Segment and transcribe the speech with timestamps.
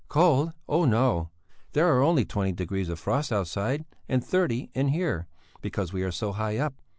[0.07, 0.53] "Cold!
[0.67, 1.29] Oh no!
[1.73, 5.27] There are only twenty degrees of frost outside, and thirty in here
[5.61, 6.73] because we are so high up.